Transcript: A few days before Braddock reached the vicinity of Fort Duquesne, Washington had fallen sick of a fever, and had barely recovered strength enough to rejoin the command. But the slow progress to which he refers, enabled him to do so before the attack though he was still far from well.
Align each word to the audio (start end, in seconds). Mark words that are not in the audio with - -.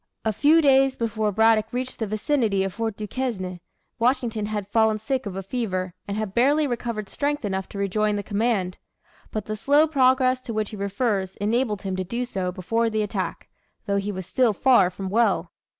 A 0.25 0.33
few 0.33 0.63
days 0.63 0.95
before 0.95 1.31
Braddock 1.31 1.67
reached 1.71 1.99
the 1.99 2.07
vicinity 2.07 2.63
of 2.63 2.73
Fort 2.73 2.97
Duquesne, 2.97 3.59
Washington 3.99 4.47
had 4.47 4.67
fallen 4.67 4.97
sick 4.97 5.27
of 5.27 5.35
a 5.35 5.43
fever, 5.43 5.93
and 6.07 6.17
had 6.17 6.33
barely 6.33 6.65
recovered 6.65 7.07
strength 7.07 7.45
enough 7.45 7.69
to 7.69 7.77
rejoin 7.77 8.15
the 8.15 8.23
command. 8.23 8.79
But 9.31 9.45
the 9.45 9.55
slow 9.55 9.85
progress 9.85 10.41
to 10.41 10.53
which 10.55 10.71
he 10.71 10.75
refers, 10.75 11.35
enabled 11.35 11.83
him 11.83 11.95
to 11.97 12.03
do 12.03 12.25
so 12.25 12.51
before 12.51 12.89
the 12.89 13.03
attack 13.03 13.47
though 13.85 13.97
he 13.97 14.11
was 14.11 14.25
still 14.25 14.53
far 14.53 14.89
from 14.89 15.07
well. 15.11 15.51